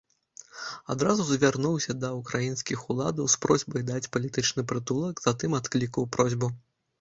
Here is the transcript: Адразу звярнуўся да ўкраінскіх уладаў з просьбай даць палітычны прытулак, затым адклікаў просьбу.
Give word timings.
Адразу 0.93 1.21
звярнуўся 1.25 1.93
да 2.03 2.09
ўкраінскіх 2.19 2.79
уладаў 2.93 3.27
з 3.35 3.39
просьбай 3.45 3.85
даць 3.91 4.09
палітычны 4.17 4.61
прытулак, 4.73 5.15
затым 5.27 5.51
адклікаў 5.61 6.11
просьбу. 6.19 6.53